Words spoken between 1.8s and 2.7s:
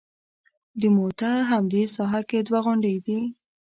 ساحه کې دوه